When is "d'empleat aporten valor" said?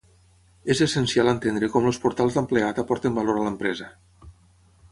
2.39-3.43